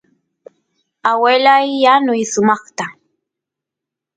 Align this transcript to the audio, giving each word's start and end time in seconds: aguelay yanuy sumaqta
aguelay 1.09 1.67
yanuy 1.83 2.23
sumaqta 2.31 2.85